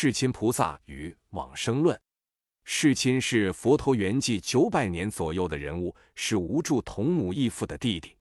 [0.00, 2.00] 世亲菩萨与往生论。
[2.62, 8.14] 世亲是佛陀圆寂九百年左右的人物，是无著同母异父的弟弟。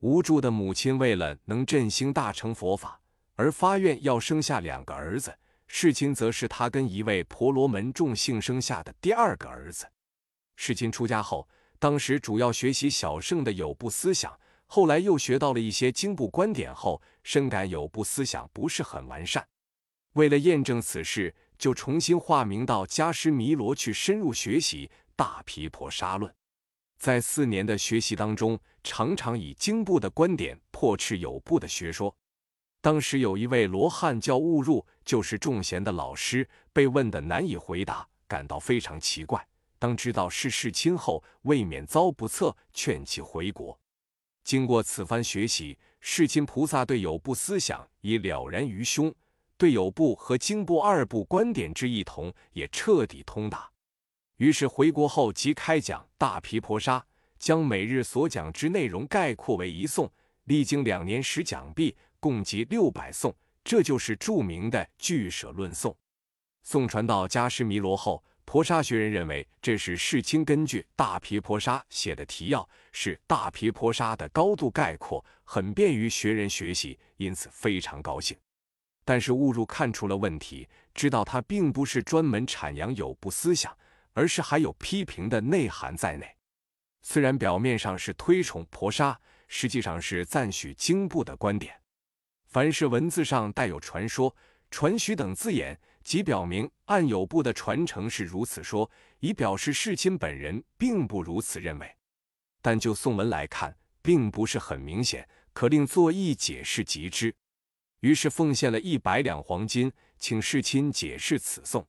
[0.00, 3.00] 无著的母亲为了能振兴大乘佛法，
[3.34, 5.34] 而发愿要生下两个儿子。
[5.66, 9.86] 世亲则是他跟一位婆罗门众姓生下的第二个儿子。
[10.56, 11.48] 世亲出家后，
[11.78, 19.42] 当时主要学习小乘的有部思想，后来又学到了一些经部观点后，深感有部思想不是很完善。
[20.16, 26.32] 为了验证此事，就重新化名到迦湿弥罗去深入学习《大毗婆沙论》。
[26.98, 32.16] 在四年的学习当中，常常以经部的观点破斥有部的学说。
[32.80, 39.46] 当时有一位罗汉叫悟入，就是众贤的老师，被问得难以回答，感到非常奇怪。
[39.78, 43.78] 当知道是世亲后，未免遭不测，劝其回国。
[44.44, 49.14] 经过此番学习，世亲菩萨对有部思想已了然于胸，
[49.56, 53.70] 对有部和经部二部观点之异同也彻底通达。
[54.36, 57.04] 于是回国后即开讲大毗婆沙，
[57.38, 60.10] 将每日所讲之内容概括为一颂，
[60.44, 61.96] 历经两年时讲毕。
[62.18, 65.96] 共计六百颂，这就是著名的俱舍论颂。
[66.64, 78.36] 宋传到迦湿弥罗后，婆沙学人认为这是世亲根据大毗婆沙写的提要，是大毗婆沙的高度概括，很便于学人学习，因此非常高兴。
[79.06, 83.78] 但是误入看出了问题，知道他并不是专门阐扬有部思想，
[84.14, 86.26] 而是还有批评的内涵在内。
[87.02, 91.72] 虽然表面上是推崇婆沙，实际上是赞许经部的观点。
[92.46, 94.34] 凡是文字上带有传说、
[94.72, 98.90] 传许等字眼，即表明按有部的传承是如此说，
[99.20, 101.88] 以表示世亲本人并不如此认为。
[102.60, 107.32] 但就宋文来看，并不是很明显，可令作义解释即之。
[108.06, 111.84] 于是奉献了一百两黄金，请世亲解释此颂。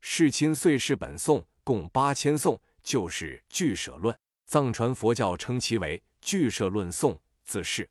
[0.00, 4.12] 世亲遂释本颂，共八千颂，就是《俱舍论》。
[4.46, 7.12] 藏传佛教称其为《俱舍论颂》，
[7.44, 7.88] 自是。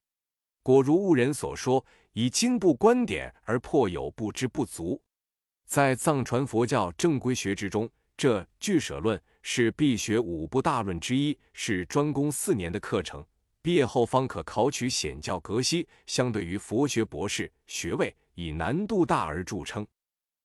[0.62, 1.86] 果如误人所说。
[2.16, 5.02] 以经部观点而颇有不知不足，
[5.66, 13.26] 在藏传佛教正规学之中，这俱舍论是必学五部大论之一，是专攻四年的课程，
[13.64, 15.88] 毕业后方可考取显教格西。
[16.06, 19.88] 相对于佛学博士学位，以难度大而著称。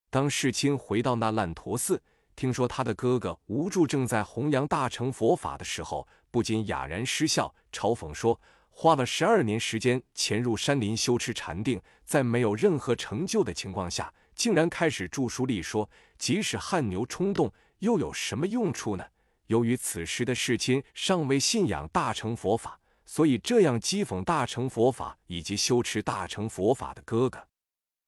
[0.09, 2.01] 当世亲回到那烂陀寺，
[2.37, 8.41] 听说他的哥哥无助正在弘扬大乘佛法的时候，不禁哑然失笑，嘲讽说。
[8.71, 19.05] 花了十二年时间潜入山林修持禅定，在没有任何成就的情况下，竟然开始著书立说，即使汗牛充栋，又有什么用处呢？
[19.49, 27.43] 由于此时的世亲尚未信仰大乘佛法，所以这样讥讽大乘佛法以及修持大乘佛法的哥哥。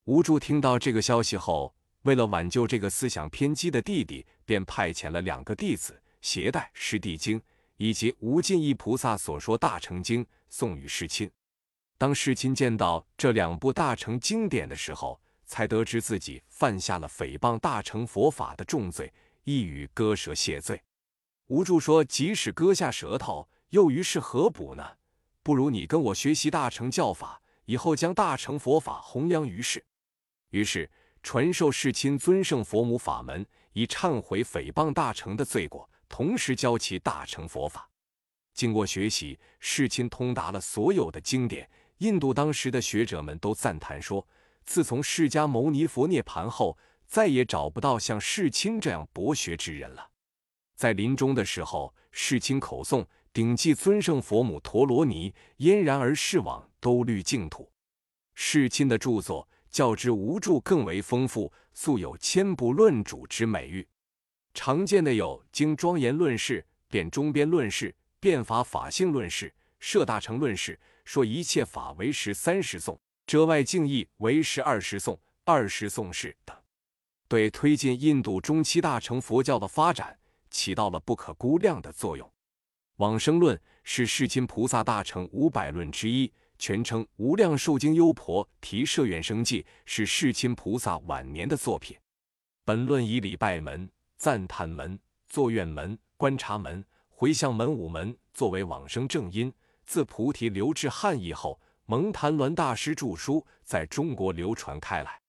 [0.04, 7.40] 无助听到这个消息后，为了挽救这个思想偏激的弟弟，便派遣了两个弟子携带《师地经》
[7.78, 10.22] 以及无尽意菩萨所说《大乘经》。
[10.52, 11.30] 送与世亲。
[11.96, 19.12] 当世亲见到这两部大乘经典的时候，才得知自己犯下了诽谤大乘佛法的重罪，
[19.44, 20.82] 意欲割舌谢罪。
[21.46, 24.84] 无助说：“即使割下舌头，又于是何补呢？
[25.42, 29.84] 不如你跟我学习大乘教法，以后将大乘佛法弘扬于世。”
[30.50, 30.90] 于是
[31.22, 37.88] 传授世亲尊圣佛母法门，以忏悔诽谤大乘的罪过，同时教其大乘佛法。
[38.52, 41.70] 经过学习，世亲通达了所有的经典。
[41.98, 44.26] 印度当时的学者们都赞叹说
[44.64, 46.76] ：“自从释迦牟尼佛涅盘后，
[47.06, 50.10] 再也找不到像世亲这样博学之人了。”
[50.74, 57.70] 在临终的时候，世亲口诵顶记尊圣佛母陀罗尼，嫣然而逝往，兜率净土。
[58.34, 63.86] 世亲的著作较之无著更为丰富，素有千部论主之美誉。
[64.54, 67.90] 常见的有《经庄严论释》《辩中边论释》。
[68.22, 76.54] 变法法性论释、摄大乘论释说一切法为十三十颂，遮外敬意为十二十颂、二十颂释等，
[77.28, 80.18] 对推进印度中期大乘佛教的发展
[80.50, 82.30] 起到了不可估量的作用。
[83.00, 91.96] 往生论是世亲菩萨大乘五百论之一，全称《无量寿经优婆提舍愿生记》，是世亲菩萨晚年的作品。
[92.62, 93.88] 本论以礼拜门、
[94.18, 96.84] 赞叹门、作愿门、观察门。
[97.08, 99.52] 回向门五门作为往生正因，
[99.86, 105.19] 自菩提流至汉译后，蒙昙鸾大师著书，在中国流传开来。